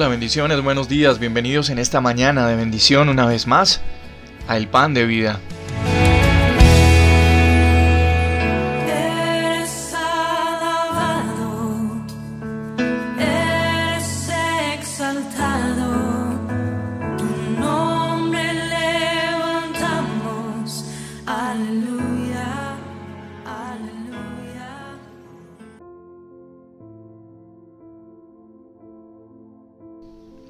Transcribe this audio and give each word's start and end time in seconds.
Hola, 0.00 0.08
bendiciones, 0.08 0.62
buenos 0.62 0.88
días, 0.88 1.18
bienvenidos 1.18 1.68
en 1.68 1.78
esta 1.78 2.00
mañana 2.00 2.46
de 2.46 2.56
bendición 2.56 3.10
una 3.10 3.26
vez 3.26 3.46
más 3.46 3.82
a 4.48 4.56
El 4.56 4.66
Pan 4.66 4.94
de 4.94 5.04
Vida. 5.04 5.40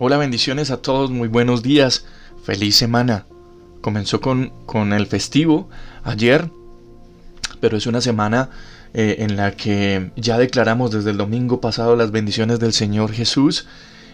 Hola, 0.03 0.17
bendiciones 0.17 0.71
a 0.71 0.81
todos, 0.81 1.11
muy 1.11 1.29
buenos 1.29 1.63
días, 1.63 2.07
feliz 2.43 2.75
semana. 2.75 3.27
Comenzó 3.83 4.23
con, 4.23 4.51
con 4.65 4.95
el 4.95 5.07
festivo 5.07 5.69
ayer, 6.05 6.51
pero 7.61 7.77
es 7.77 7.87
una 7.87 8.01
semana 8.01 8.49
eh, 8.95 9.17
en 9.19 9.37
la 9.37 9.51
que 9.51 10.11
ya 10.17 10.39
declaramos 10.39 10.91
desde 10.91 11.11
el 11.11 11.19
domingo 11.19 11.61
pasado 11.61 11.97
las 11.97 12.13
bendiciones 12.13 12.59
del 12.61 12.73
Señor 12.73 13.13
Jesús. 13.13 13.69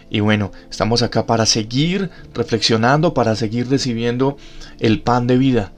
Y 0.09 0.19
bueno, 0.19 0.51
estamos 0.69 1.03
acá 1.03 1.25
para 1.25 1.45
seguir 1.45 2.09
reflexionando, 2.33 3.13
para 3.13 3.37
seguir 3.37 3.69
recibiendo 3.69 4.35
el 4.79 5.01
pan 5.01 5.25
de 5.25 5.37
vida. 5.37 5.71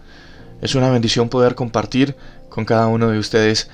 Es 0.59 0.73
una 0.73 0.89
bendición 0.89 1.29
poder 1.29 1.53
compartir 1.53 2.15
con 2.49 2.65
cada 2.65 2.87
uno 2.87 3.11
de 3.11 3.19
ustedes 3.19 3.69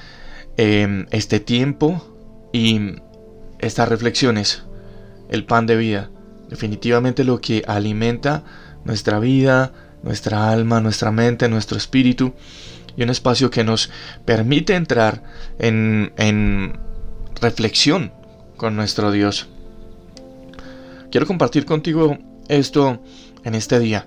eh, 0.58 1.06
este 1.12 1.40
tiempo 1.40 2.06
y 2.52 2.98
estas 3.60 3.88
reflexiones, 3.88 4.64
el 5.30 5.46
pan 5.46 5.66
de 5.66 5.78
vida 5.78 6.10
definitivamente 6.50 7.24
lo 7.24 7.42
que 7.42 7.64
alimenta 7.68 8.44
nuestra 8.84 9.20
vida, 9.20 9.74
nuestra 10.04 10.52
alma, 10.52 10.82
nuestra 10.82 11.12
mente, 11.12 11.50
nuestro 11.50 11.78
espíritu 11.78 12.34
y 12.96 13.04
un 13.04 13.10
espacio 13.10 13.50
que 13.50 13.64
nos 13.64 13.90
permite 14.26 14.76
entrar 14.76 15.24
en, 15.60 16.14
en 16.18 16.80
reflexión 17.42 18.12
con 18.58 18.76
nuestro 18.76 19.12
Dios. 19.12 19.48
Quiero 21.12 21.28
compartir 21.28 21.66
contigo 21.66 22.18
esto 22.48 23.02
en 23.44 23.56
este 23.56 23.80
día. 23.80 24.06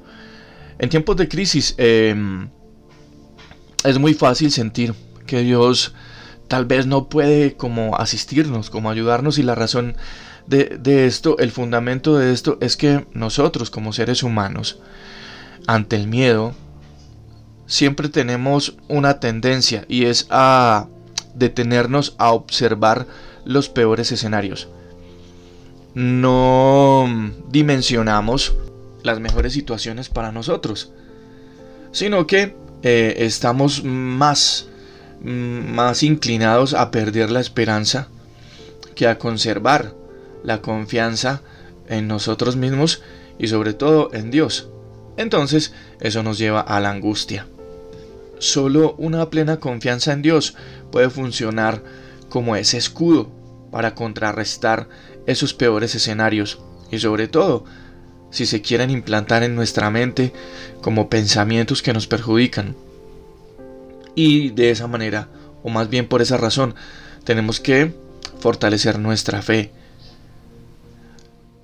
En 0.78 0.88
tiempos 0.88 1.16
de 1.16 1.28
crisis 1.28 1.74
em, 1.78 2.50
es 3.84 3.98
muy 3.98 4.14
fácil 4.14 4.52
sentir 4.52 4.94
que 5.26 5.40
Dios 5.40 5.94
tal 6.48 6.64
vez 6.66 6.86
no 6.86 7.08
puede 7.08 7.54
como 7.54 7.96
asistirnos, 7.96 8.70
como 8.70 8.90
ayudarnos 8.90 9.38
y 9.38 9.42
la 9.42 9.54
razón 9.54 9.96
de, 10.48 11.06
esto, 11.06 11.38
el 11.38 11.50
fundamento 11.50 12.16
de 12.16 12.32
esto 12.32 12.56
es 12.60 12.76
que 12.76 13.06
nosotros 13.12 13.70
como 13.70 13.92
seres 13.92 14.22
humanos, 14.22 14.78
ante 15.66 15.96
el 15.96 16.06
miedo, 16.06 16.54
siempre 17.66 18.08
tenemos 18.08 18.76
una 18.88 19.20
tendencia 19.20 19.84
y 19.88 20.06
es 20.06 20.26
a 20.30 20.88
detenernos 21.34 22.14
a 22.18 22.32
observar 22.32 23.06
los 23.44 23.68
peores 23.68 24.10
escenarios. 24.10 24.68
No 25.94 27.06
dimensionamos 27.50 28.54
las 29.02 29.20
mejores 29.20 29.52
situaciones 29.52 30.08
para 30.08 30.32
nosotros, 30.32 30.92
sino 31.92 32.26
que 32.26 32.56
eh, 32.82 33.16
estamos 33.18 33.84
más, 33.84 34.66
más 35.20 36.02
inclinados 36.02 36.72
a 36.72 36.90
perder 36.90 37.30
la 37.30 37.40
esperanza 37.40 38.08
que 38.94 39.06
a 39.06 39.18
conservar 39.18 39.97
la 40.42 40.60
confianza 40.62 41.42
en 41.88 42.08
nosotros 42.08 42.56
mismos 42.56 43.02
y 43.38 43.48
sobre 43.48 43.72
todo 43.72 44.10
en 44.12 44.30
Dios. 44.30 44.68
Entonces 45.16 45.72
eso 46.00 46.22
nos 46.22 46.38
lleva 46.38 46.60
a 46.60 46.80
la 46.80 46.90
angustia. 46.90 47.46
Solo 48.38 48.94
una 48.98 49.30
plena 49.30 49.58
confianza 49.58 50.12
en 50.12 50.22
Dios 50.22 50.54
puede 50.92 51.10
funcionar 51.10 51.82
como 52.28 52.56
ese 52.56 52.76
escudo 52.76 53.30
para 53.70 53.94
contrarrestar 53.94 54.88
esos 55.26 55.54
peores 55.54 55.94
escenarios 55.94 56.60
y 56.90 56.98
sobre 56.98 57.28
todo 57.28 57.64
si 58.30 58.46
se 58.46 58.62
quieren 58.62 58.90
implantar 58.90 59.42
en 59.42 59.54
nuestra 59.54 59.90
mente 59.90 60.32
como 60.80 61.08
pensamientos 61.08 61.82
que 61.82 61.92
nos 61.92 62.06
perjudican. 62.06 62.76
Y 64.14 64.50
de 64.50 64.70
esa 64.70 64.86
manera, 64.86 65.28
o 65.62 65.70
más 65.70 65.88
bien 65.88 66.06
por 66.06 66.22
esa 66.22 66.36
razón, 66.36 66.74
tenemos 67.24 67.60
que 67.60 67.94
fortalecer 68.40 68.98
nuestra 68.98 69.42
fe, 69.42 69.72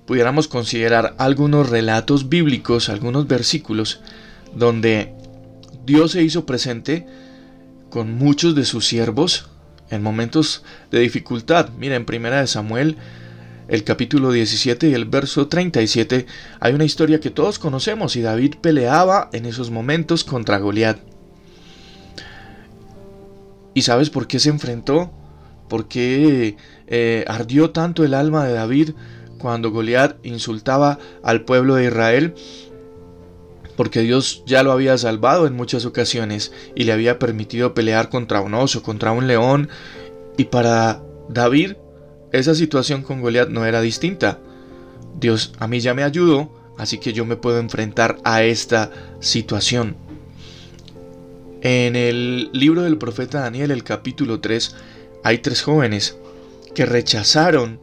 pudiéramos 0.05 0.47
considerar 0.47 1.15
algunos 1.17 1.69
relatos 1.69 2.29
bíblicos, 2.29 2.89
algunos 2.89 3.27
versículos, 3.27 4.01
donde 4.55 5.13
Dios 5.85 6.11
se 6.11 6.23
hizo 6.23 6.45
presente 6.45 7.07
con 7.89 8.13
muchos 8.15 8.55
de 8.55 8.65
sus 8.65 8.85
siervos 8.85 9.49
en 9.89 10.03
momentos 10.03 10.63
de 10.91 10.99
dificultad. 10.99 11.69
Mira, 11.77 11.95
en 11.95 12.05
Primera 12.05 12.39
de 12.39 12.47
Samuel, 12.47 12.97
el 13.67 13.83
capítulo 13.83 14.31
17 14.31 14.89
y 14.89 14.93
el 14.93 15.05
verso 15.05 15.47
37, 15.47 16.25
hay 16.59 16.73
una 16.73 16.85
historia 16.85 17.19
que 17.19 17.29
todos 17.31 17.59
conocemos 17.59 18.15
y 18.15 18.21
David 18.21 18.55
peleaba 18.61 19.29
en 19.33 19.45
esos 19.45 19.71
momentos 19.71 20.23
contra 20.23 20.59
Goliat. 20.59 20.99
¿Y 23.73 23.81
sabes 23.81 24.09
por 24.09 24.27
qué 24.27 24.39
se 24.39 24.49
enfrentó? 24.49 25.11
¿Por 25.67 25.87
qué 25.87 26.57
eh, 26.87 27.25
ardió 27.27 27.71
tanto 27.71 28.03
el 28.03 28.13
alma 28.13 28.45
de 28.45 28.53
David? 28.53 28.91
Cuando 29.39 29.71
Goliat 29.71 30.17
insultaba 30.25 30.99
al 31.23 31.43
pueblo 31.45 31.75
de 31.75 31.85
Israel, 31.85 32.33
porque 33.75 34.01
Dios 34.01 34.43
ya 34.45 34.63
lo 34.63 34.71
había 34.71 34.97
salvado 34.97 35.47
en 35.47 35.55
muchas 35.55 35.85
ocasiones 35.85 36.51
y 36.75 36.85
le 36.85 36.93
había 36.93 37.19
permitido 37.19 37.73
pelear 37.73 38.09
contra 38.09 38.41
un 38.41 38.53
oso, 38.53 38.83
contra 38.83 39.11
un 39.11 39.27
león, 39.27 39.69
y 40.37 40.45
para 40.45 41.01
David 41.29 41.73
esa 42.31 42.55
situación 42.55 43.01
con 43.01 43.21
Goliat 43.21 43.49
no 43.49 43.65
era 43.65 43.81
distinta. 43.81 44.39
Dios 45.19 45.53
a 45.59 45.67
mí 45.67 45.79
ya 45.79 45.93
me 45.93 46.03
ayudó, 46.03 46.51
así 46.77 46.97
que 46.97 47.13
yo 47.13 47.25
me 47.25 47.37
puedo 47.37 47.59
enfrentar 47.59 48.17
a 48.23 48.43
esta 48.43 48.91
situación. 49.19 49.95
En 51.61 51.95
el 51.95 52.49
libro 52.53 52.83
del 52.83 52.97
profeta 52.97 53.39
Daniel, 53.39 53.71
el 53.71 53.83
capítulo 53.83 54.39
3, 54.39 54.75
hay 55.23 55.39
tres 55.39 55.63
jóvenes 55.63 56.17
que 56.75 56.85
rechazaron 56.85 57.79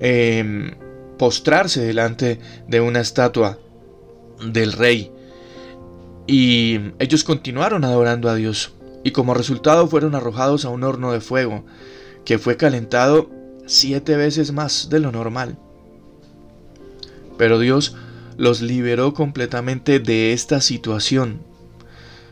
Em, 0.00 0.72
postrarse 1.18 1.82
delante 1.82 2.40
de 2.66 2.80
una 2.80 3.00
estatua 3.00 3.58
del 4.42 4.72
rey. 4.72 5.12
Y 6.26 6.80
ellos 6.98 7.24
continuaron 7.24 7.84
adorando 7.84 8.30
a 8.30 8.34
Dios. 8.34 8.72
Y 9.04 9.10
como 9.10 9.34
resultado 9.34 9.86
fueron 9.86 10.14
arrojados 10.14 10.64
a 10.64 10.70
un 10.70 10.82
horno 10.82 11.12
de 11.12 11.20
fuego, 11.20 11.64
que 12.24 12.38
fue 12.38 12.56
calentado 12.56 13.30
siete 13.66 14.16
veces 14.16 14.52
más 14.52 14.88
de 14.88 15.00
lo 15.00 15.12
normal. 15.12 15.58
Pero 17.36 17.58
Dios 17.58 17.94
los 18.38 18.62
liberó 18.62 19.12
completamente 19.12 20.00
de 20.00 20.32
esta 20.32 20.62
situación. 20.62 21.42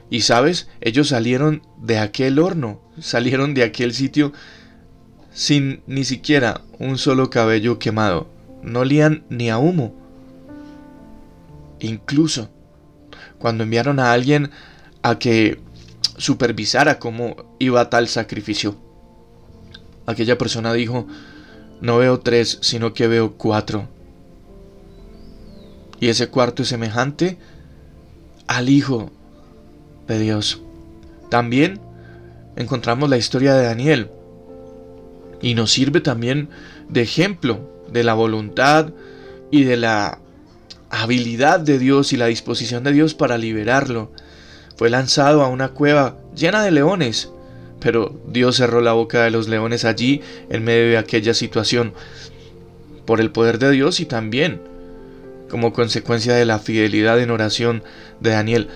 Y 0.08 0.22
sabes, 0.22 0.68
ellos 0.80 1.08
salieron 1.08 1.62
de 1.76 1.98
aquel 1.98 2.38
horno, 2.38 2.80
salieron 2.98 3.52
de 3.52 3.64
aquel 3.64 3.92
sitio 3.92 4.32
sin 5.33 5.83
ni 5.87 6.05
siquiera 6.05 6.62
un 6.78 6.99
solo 6.99 7.31
cabello 7.31 7.78
quemado. 7.78 8.28
No 8.62 8.81
olían 8.81 9.25
ni 9.28 9.50
a 9.50 9.59
humo. 9.59 9.94
Incluso 11.81 12.50
cuando 13.39 13.65
enviaron 13.65 14.00
a 14.00 14.12
alguien 14.12 14.51
a 15.03 15.19
que 15.19 15.60
supervisara 16.16 16.98
cómo 16.98 17.36
iba 17.59 17.89
tal 17.89 18.09
sacrificio, 18.09 18.77
aquella 20.07 20.36
persona 20.36 20.72
dijo, 20.72 21.07
no 21.81 21.98
veo 21.98 22.19
tres, 22.21 22.59
sino 22.63 22.92
que 22.92 23.07
veo 23.07 23.34
cuatro. 23.34 23.89
Y 26.01 26.09
ese 26.09 26.28
cuarto 26.28 26.63
es 26.63 26.69
semejante 26.69 27.39
al 28.47 28.69
Hijo 28.69 29.10
de 30.07 30.19
Dios. 30.19 30.63
También 31.28 31.81
encontramos 32.57 33.09
la 33.09 33.19
historia 33.19 33.54
de 33.54 33.65
Daniel, 33.65 34.10
y 35.40 35.54
nos 35.54 35.72
sirve 35.72 36.00
también 36.00 36.48
de 36.88 37.02
ejemplo 37.02 37.60
de 37.90 38.04
la 38.04 38.14
voluntad 38.14 38.90
y 39.50 39.64
de 39.64 39.76
la 39.76 40.18
habilidad 40.90 41.60
de 41.60 41.78
Dios 41.78 42.12
y 42.12 42.16
la 42.16 42.26
disposición 42.26 42.84
de 42.84 42.92
Dios 42.92 43.14
para 43.14 43.38
liberarlo. 43.38 44.12
Fue 44.76 44.90
lanzado 44.90 45.42
a 45.42 45.48
una 45.48 45.70
cueva 45.70 46.16
llena 46.34 46.62
de 46.62 46.70
leones, 46.70 47.30
pero 47.80 48.20
Dios 48.26 48.56
cerró 48.56 48.80
la 48.80 48.92
boca 48.92 49.24
de 49.24 49.30
los 49.30 49.48
leones 49.48 49.84
allí 49.84 50.20
en 50.50 50.64
medio 50.64 50.90
de 50.90 50.98
aquella 50.98 51.34
situación 51.34 51.92
por 53.06 53.20
el 53.20 53.30
poder 53.30 53.58
de 53.58 53.70
Dios 53.70 54.00
y 54.00 54.06
también 54.06 54.60
como 55.48 55.72
consecuencia 55.72 56.34
de 56.34 56.44
la 56.44 56.58
fidelidad 56.58 57.20
en 57.20 57.30
oración 57.30 57.82
de 58.20 58.30
Daniel. 58.30 58.68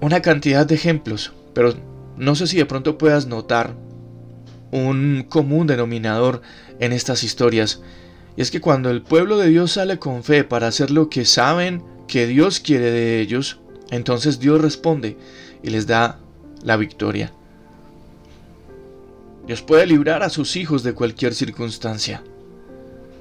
Una 0.00 0.22
cantidad 0.22 0.66
de 0.66 0.74
ejemplos, 0.74 1.32
pero 1.54 1.74
no 2.16 2.34
sé 2.34 2.46
si 2.46 2.56
de 2.56 2.66
pronto 2.66 2.98
puedas 2.98 3.26
notar 3.26 3.74
un 4.70 5.26
común 5.28 5.66
denominador 5.66 6.42
en 6.78 6.92
estas 6.92 7.22
historias 7.24 7.82
Y 8.36 8.42
es 8.42 8.50
que 8.50 8.60
cuando 8.60 8.90
el 8.90 9.02
pueblo 9.02 9.38
de 9.38 9.48
Dios 9.48 9.72
sale 9.72 9.98
con 9.98 10.22
fe 10.22 10.44
para 10.44 10.68
hacer 10.68 10.90
lo 10.90 11.08
que 11.08 11.24
saben 11.24 11.82
que 12.06 12.26
Dios 12.26 12.60
quiere 12.60 12.90
de 12.90 13.20
ellos, 13.20 13.60
entonces 13.90 14.38
Dios 14.38 14.60
responde 14.60 15.16
y 15.62 15.70
les 15.70 15.86
da 15.86 16.20
la 16.62 16.76
victoria. 16.76 17.32
Dios 19.46 19.62
puede 19.62 19.86
librar 19.86 20.22
a 20.22 20.30
sus 20.30 20.56
hijos 20.56 20.82
de 20.82 20.92
cualquier 20.92 21.34
circunstancia. 21.34 22.22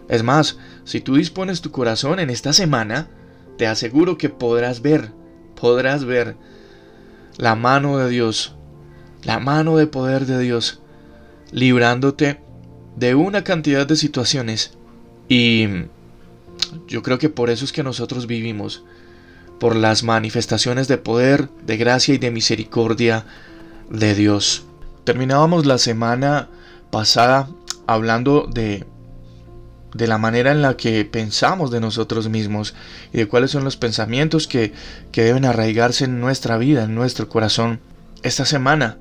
Es 0.10 0.24
más, 0.24 0.58
si 0.84 1.02
tú 1.02 1.16
dispones 1.16 1.62
tu 1.62 1.72
corazón 1.72 2.20
en 2.20 2.30
esta 2.30 2.54
semana, 2.54 3.10
te 3.58 3.68
aseguro 3.68 4.18
que 4.18 4.30
podrás 4.30 4.82
ver, 4.82 5.12
podrás 5.60 6.06
ver 6.06 6.36
la 7.38 7.56
mano 7.56 7.98
de 7.98 8.10
Dios, 8.10 8.56
la 9.24 9.40
mano 9.40 9.78
de 9.78 9.88
poder 9.88 10.26
de 10.26 10.40
Dios, 10.40 10.82
librándote 11.52 12.40
de 12.96 13.16
una 13.16 13.44
cantidad 13.44 13.86
de 13.88 13.96
situaciones. 13.96 14.72
Y 15.30 15.68
yo 16.88 17.04
creo 17.04 17.20
que 17.20 17.30
por 17.30 17.50
eso 17.50 17.66
es 17.66 17.72
que 17.72 17.84
nosotros 17.84 18.28
vivimos, 18.28 18.84
por 19.60 19.76
las 19.76 20.04
manifestaciones 20.04 20.88
de 20.88 20.98
poder, 20.98 21.50
de 21.66 21.78
gracia 21.78 22.14
y 22.14 22.18
de 22.18 22.32
misericordia 22.32 23.26
de 23.90 24.16
Dios. 24.16 24.66
Terminábamos 25.04 25.66
la 25.66 25.78
semana 25.78 26.50
pasada 26.92 27.50
hablando 27.88 28.48
de, 28.52 28.86
de 29.94 30.08
la 30.08 30.18
manera 30.18 30.52
en 30.52 30.62
la 30.62 30.78
que 30.78 31.06
pensamos 31.06 31.72
de 31.72 31.80
nosotros 31.80 32.30
mismos 32.30 32.76
y 33.14 33.18
de 33.18 33.28
cuáles 33.28 33.52
son 33.52 33.64
los 33.64 33.78
pensamientos 33.78 34.48
que, 34.48 34.74
que 35.12 35.24
deben 35.24 35.46
arraigarse 35.46 36.06
en 36.06 36.20
nuestra 36.20 36.58
vida, 36.58 36.84
en 36.84 36.96
nuestro 36.96 37.30
corazón. 37.30 37.80
Esta 38.24 38.46
semana 38.46 38.98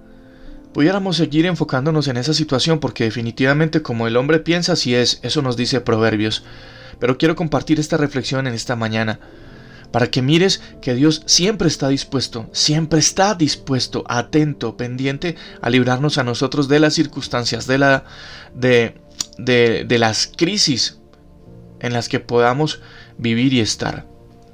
pudiéramos 0.76 1.16
seguir 1.16 1.46
enfocándonos 1.46 2.06
en 2.06 2.18
esa 2.18 2.34
situación 2.34 2.80
porque 2.80 3.04
definitivamente 3.04 3.80
como 3.80 4.06
el 4.06 4.14
hombre 4.14 4.40
piensa 4.40 4.74
así 4.74 4.94
es, 4.94 5.20
eso 5.22 5.40
nos 5.40 5.56
dice 5.56 5.80
Proverbios. 5.80 6.44
Pero 6.98 7.16
quiero 7.16 7.34
compartir 7.34 7.80
esta 7.80 7.96
reflexión 7.96 8.46
en 8.46 8.52
esta 8.52 8.76
mañana 8.76 9.18
para 9.90 10.10
que 10.10 10.20
mires 10.20 10.60
que 10.82 10.94
Dios 10.94 11.22
siempre 11.24 11.68
está 11.68 11.88
dispuesto, 11.88 12.50
siempre 12.52 12.98
está 12.98 13.34
dispuesto, 13.34 14.04
atento, 14.06 14.76
pendiente 14.76 15.36
a 15.62 15.70
librarnos 15.70 16.18
a 16.18 16.24
nosotros 16.24 16.68
de 16.68 16.78
las 16.78 16.92
circunstancias, 16.92 17.66
de, 17.66 17.78
la, 17.78 18.04
de, 18.54 19.00
de, 19.38 19.98
las 19.98 20.26
crisis 20.26 20.98
en 21.80 21.94
las 21.94 22.10
que 22.10 22.20
podamos 22.20 22.82
vivir 23.16 23.54
y 23.54 23.60
estar. 23.60 24.06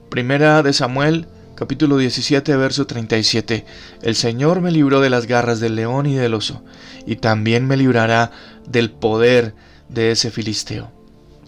Primera 0.09 0.63
de 0.63 0.73
Samuel, 0.73 1.27
capítulo 1.63 1.97
17, 1.97 2.57
verso 2.57 2.89
37. 2.89 3.65
El 4.03 4.17
Señor 4.17 4.61
me 4.61 4.73
libró 4.73 5.01
de 5.01 5.11
las 5.11 5.29
garras 5.29 5.61
del 5.61 5.77
león 5.77 6.07
y 6.07 6.17
del 6.17 6.35
oso, 6.35 6.65
y 7.07 7.15
también 7.15 7.69
me 7.69 7.77
librará 7.77 8.33
del 8.67 8.91
poder 8.91 9.55
de 9.89 10.11
ese 10.11 10.33
filisteo. 10.33 10.91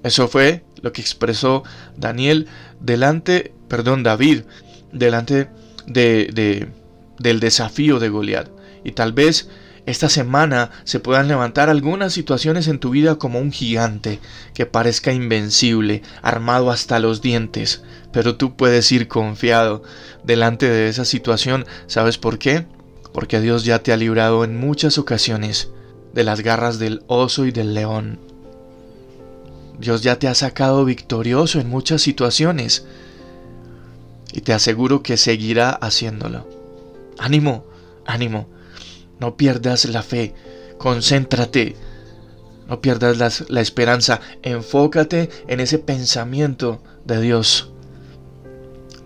Eso 0.05 0.28
fue 0.28 0.62
lo 0.82 0.93
que 0.93 1.00
expresó 1.00 1.64
Daniel 1.96 2.46
delante 2.78 3.55
perdón, 3.66 4.05
David 4.05 4.43
delante 4.93 5.49
de, 5.88 6.69
del 7.19 7.40
desafío 7.40 7.99
de 7.99 8.08
Goliat. 8.08 8.49
Y 8.84 8.93
tal 8.93 9.14
vez 9.14 9.49
esta 9.86 10.08
semana 10.08 10.70
se 10.84 10.98
puedan 10.98 11.28
levantar 11.28 11.69
algunas 11.69 12.14
situaciones 12.14 12.69
en 12.69 12.78
tu 12.78 12.90
vida 12.90 13.16
como 13.16 13.38
un 13.38 13.52
gigante 13.52 14.19
que 14.54 14.64
parezca 14.64 15.12
invencible, 15.12 16.02
armado 16.22 16.70
hasta 16.70 16.98
los 16.98 17.20
dientes, 17.20 17.82
pero 18.10 18.36
tú 18.36 18.56
puedes 18.56 18.90
ir 18.92 19.08
confiado 19.08 19.82
delante 20.22 20.70
de 20.70 20.88
esa 20.88 21.04
situación. 21.04 21.66
¿Sabes 21.86 22.16
por 22.16 22.38
qué? 22.38 22.66
Porque 23.12 23.40
Dios 23.40 23.64
ya 23.64 23.81
te 23.81 23.92
ha 23.92 23.98
librado 23.98 24.42
en 24.42 24.58
muchas 24.58 24.96
ocasiones 24.96 25.69
de 26.14 26.25
las 26.25 26.40
garras 26.40 26.78
del 26.78 27.02
oso 27.06 27.44
y 27.44 27.52
del 27.52 27.75
león. 27.75 28.19
Dios 29.78 30.02
ya 30.02 30.19
te 30.19 30.28
ha 30.28 30.34
sacado 30.34 30.86
victorioso 30.86 31.60
en 31.60 31.69
muchas 31.69 32.00
situaciones 32.00 32.86
y 34.32 34.40
te 34.40 34.54
aseguro 34.54 35.02
que 35.02 35.19
seguirá 35.19 35.70
haciéndolo. 35.70 36.48
Ánimo, 37.19 37.66
ánimo, 38.06 38.48
no 39.25 39.38
pierdas 39.38 39.87
la 39.87 40.03
fe, 40.03 40.35
concéntrate, 40.76 41.76
no 42.69 42.82
pierdas 42.82 43.47
la, 43.49 43.61
esperanza, 43.62 44.21
enfócate 44.43 45.31
en 45.49 45.61
ese 45.61 45.79
pensamiento 45.79 46.82
de 47.06 47.23
Dios. 47.23 47.73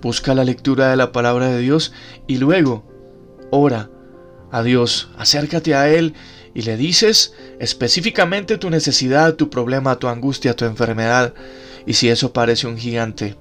Busca 0.02 0.34
la 0.34 0.42
lectura 0.42 0.90
de 0.90 0.96
la 0.96 1.12
palabra 1.12 1.46
de 1.50 1.60
Dios 1.60 1.92
y 2.26 2.38
luego 2.38 2.82
ora 3.52 3.90
a 4.50 4.64
Dios, 4.64 5.08
acércate 5.16 5.76
a 5.76 5.88
Él 5.88 6.14
y 6.52 6.62
le 6.62 6.76
dices 6.76 7.32
específicamente 7.60 8.58
tu 8.58 8.70
necesidad, 8.70 9.36
tu 9.36 9.50
problema, 9.50 10.00
tu 10.00 10.08
angustia, 10.08 10.56
tu 10.56 10.64
enfermedad. 10.64 11.32
Y 11.86 11.92
si 11.92 12.08
eso 12.08 12.32
parece 12.32 12.66
un 12.66 12.76
gigante, 12.76 13.36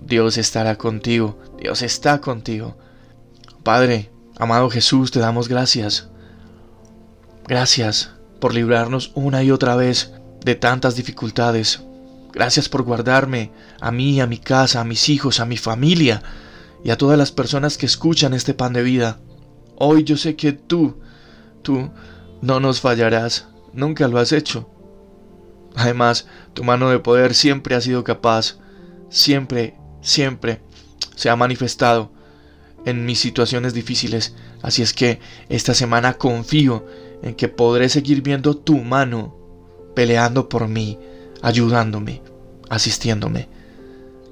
Dios 0.00 0.38
estará 0.38 0.78
contigo, 0.78 1.36
Dios 1.60 1.82
está 1.82 2.20
contigo. 2.20 2.76
Padre, 3.64 4.08
amado 4.38 4.70
Jesús, 4.70 5.10
te 5.10 5.18
damos 5.18 5.48
gracias. 5.48 6.08
Gracias 7.46 8.12
por 8.40 8.54
librarnos 8.54 9.12
una 9.14 9.42
y 9.42 9.50
otra 9.50 9.74
vez 9.74 10.12
de 10.44 10.54
tantas 10.54 10.94
dificultades. 10.94 11.82
Gracias 12.32 12.68
por 12.68 12.82
guardarme 12.82 13.50
a 13.80 13.90
mí, 13.90 14.20
a 14.20 14.26
mi 14.26 14.38
casa, 14.38 14.80
a 14.80 14.84
mis 14.84 15.08
hijos, 15.08 15.40
a 15.40 15.46
mi 15.46 15.56
familia 15.56 16.22
y 16.84 16.90
a 16.90 16.98
todas 16.98 17.18
las 17.18 17.32
personas 17.32 17.76
que 17.76 17.86
escuchan 17.86 18.34
este 18.34 18.54
pan 18.54 18.72
de 18.72 18.82
vida. 18.82 19.18
Hoy 19.76 20.04
yo 20.04 20.16
sé 20.16 20.36
que 20.36 20.52
tú, 20.52 21.00
tú 21.62 21.90
no 22.40 22.60
nos 22.60 22.80
fallarás, 22.80 23.48
nunca 23.72 24.06
lo 24.08 24.18
has 24.18 24.32
hecho. 24.32 24.70
Además, 25.74 26.26
tu 26.54 26.64
mano 26.64 26.90
de 26.90 26.98
poder 26.98 27.34
siempre 27.34 27.74
ha 27.74 27.80
sido 27.80 28.04
capaz, 28.04 28.58
siempre 29.10 29.76
siempre 30.00 30.60
se 31.16 31.28
ha 31.28 31.36
manifestado 31.36 32.12
en 32.84 33.04
mis 33.04 33.18
situaciones 33.18 33.74
difíciles. 33.74 34.34
Así 34.62 34.82
es 34.82 34.92
que 34.92 35.20
esta 35.48 35.74
semana 35.74 36.14
confío 36.14 36.86
en 37.22 37.34
que 37.34 37.48
podré 37.48 37.88
seguir 37.88 38.22
viendo 38.22 38.56
tu 38.56 38.78
mano 38.78 39.36
peleando 39.94 40.48
por 40.48 40.68
mí, 40.68 40.98
ayudándome, 41.42 42.22
asistiéndome. 42.68 43.48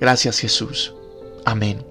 Gracias 0.00 0.38
Jesús. 0.38 0.94
Amén. 1.44 1.84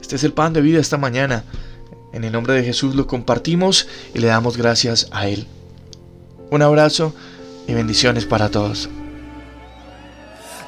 Este 0.00 0.16
es 0.16 0.24
el 0.24 0.32
pan 0.32 0.52
de 0.52 0.62
vida 0.62 0.80
esta 0.80 0.96
mañana. 0.96 1.44
En 2.12 2.24
el 2.24 2.32
nombre 2.32 2.54
de 2.54 2.64
Jesús 2.64 2.94
lo 2.94 3.06
compartimos 3.06 3.86
y 4.14 4.18
le 4.20 4.28
damos 4.28 4.56
gracias 4.56 5.08
a 5.10 5.28
Él. 5.28 5.46
Un 6.50 6.62
abrazo 6.62 7.14
y 7.66 7.74
bendiciones 7.74 8.24
para 8.24 8.50
todos. 8.50 8.88